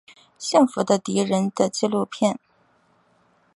[0.39, 2.39] 幸福的敌人的纪录片。